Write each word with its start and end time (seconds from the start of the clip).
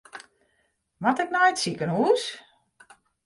Moat 1.01 1.21
ik 1.23 1.29
nei 1.31 1.49
it 1.51 1.59
sikehús? 1.63 2.23